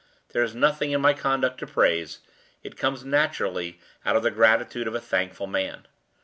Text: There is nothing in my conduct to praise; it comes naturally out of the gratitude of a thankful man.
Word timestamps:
There 0.29 0.41
is 0.41 0.55
nothing 0.55 0.89
in 0.93 0.99
my 1.01 1.13
conduct 1.13 1.59
to 1.59 1.67
praise; 1.67 2.21
it 2.63 2.75
comes 2.75 3.05
naturally 3.05 3.79
out 4.03 4.15
of 4.15 4.23
the 4.23 4.31
gratitude 4.31 4.87
of 4.87 4.95
a 4.95 4.99
thankful 4.99 5.45
man. 5.45 5.85